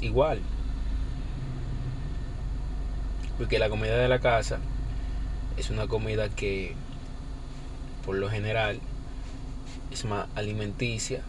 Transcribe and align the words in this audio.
Igual. 0.00 0.40
Porque 3.38 3.58
la 3.58 3.68
comida 3.68 3.96
de 3.96 4.08
la 4.08 4.20
casa 4.20 4.58
es 5.56 5.70
una 5.70 5.86
comida 5.86 6.28
que, 6.28 6.74
por 8.04 8.16
lo 8.16 8.30
general, 8.30 8.80
es 9.90 10.04
más 10.04 10.28
alimenticia. 10.34 11.22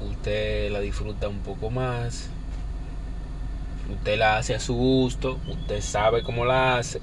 Usted 0.00 0.70
la 0.70 0.80
disfruta 0.80 1.28
un 1.28 1.40
poco 1.40 1.70
más. 1.70 2.30
Usted 3.90 4.18
la 4.18 4.38
hace 4.38 4.54
a 4.54 4.60
su 4.60 4.74
gusto. 4.74 5.38
Usted 5.46 5.80
sabe 5.82 6.22
cómo 6.22 6.44
la 6.44 6.78
hace. 6.78 7.00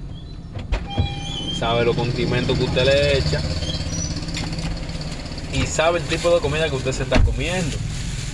Sabe 1.58 1.86
los 1.86 1.96
condimentos 1.96 2.58
que 2.58 2.64
usted 2.64 2.86
le 2.86 3.18
echa. 3.18 3.42
Y 5.54 5.66
sabe 5.66 6.00
el 6.00 6.06
tipo 6.06 6.34
de 6.34 6.42
comida 6.42 6.70
que 6.70 6.76
usted 6.76 6.92
se 6.92 7.04
está 7.04 7.24
comiendo. 7.24 7.78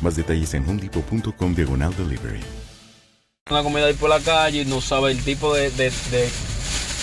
Más 0.00 0.14
detalles 0.16 0.54
en 0.54 0.68
homedepot.com 0.68 1.54
diagonal 1.54 1.94
delivery. 1.96 2.40
Una 3.50 3.62
comida 3.62 3.86
ahí 3.86 3.94
por 3.94 4.10
la 4.10 4.20
calle 4.20 4.62
y 4.62 4.64
no 4.64 4.80
sabe 4.80 5.10
el 5.12 5.22
tipo 5.24 5.54
de, 5.54 5.70
de, 5.70 5.90
de, 6.10 6.28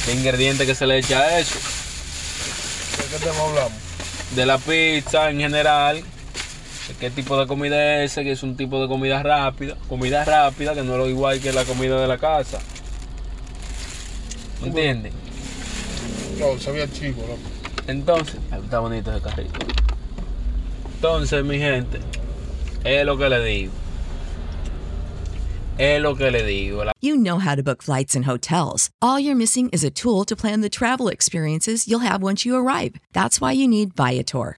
de 0.06 0.14
ingrediente 0.14 0.66
que 0.66 0.76
se 0.76 0.86
le 0.88 1.00
echa 1.00 1.20
a 1.20 1.40
eso. 1.40 1.56
¿De 2.98 3.18
qué 3.18 3.24
tema 3.24 3.42
hablamos? 3.42 3.74
De 4.36 4.46
la 4.46 4.58
pizza 4.58 5.30
en 5.30 5.40
general. 5.40 5.98
de 6.88 6.94
¿Qué 7.00 7.10
tipo 7.10 7.38
de 7.38 7.48
comida 7.48 8.04
es 8.04 8.12
ese? 8.12 8.24
Que 8.24 8.32
es 8.32 8.44
un 8.44 8.56
tipo 8.56 8.82
de 8.82 8.88
comida 8.88 9.22
rápida. 9.24 9.76
Comida 9.90 10.24
rápida 10.24 10.74
que 10.74 10.84
no 10.84 10.94
es 10.94 10.98
lo 11.00 11.10
igual 11.10 11.42
que 11.42 11.52
la 11.52 11.66
comida 11.66 12.00
de 12.00 12.08
la 12.08 12.18
casa. 12.18 12.60
¿Me 14.62 14.68
entiendes? 14.68 15.14
No, 16.40 16.58
sabía 16.60 16.90
chico, 16.92 17.22
loco. 17.22 17.40
Entonces, 17.88 18.36
está 18.64 18.80
bonito 18.80 19.12
ese 19.12 19.22
carrito. 19.22 19.60
Entonces, 20.96 21.44
mi 21.44 21.58
gente, 21.58 22.00
es 22.86 23.06
lo 23.06 23.18
que 23.18 23.30
le 23.30 23.44
digo. 23.44 23.72
Es 25.78 26.02
lo 26.02 26.16
que 26.16 26.32
le 26.32 26.44
digo. 26.44 26.92
You 27.02 27.18
know 27.18 27.40
how 27.40 27.56
to 27.56 27.64
book 27.64 27.84
flights 27.84 28.16
and 28.16 28.26
hotels. 28.26 28.90
All 29.02 29.20
you're 29.20 29.36
missing 29.36 29.70
is 29.72 29.84
a 29.84 29.90
tool 29.90 30.24
to 30.26 30.36
plan 30.36 30.62
the 30.62 30.70
travel 30.70 31.10
experiences 31.10 31.88
you'll 31.88 32.00
have 32.00 32.22
once 32.22 32.46
you 32.46 32.56
arrive. 32.56 32.96
That's 33.14 33.42
why 33.42 33.52
you 33.54 33.68
need 33.68 33.94
Viator. 33.94 34.58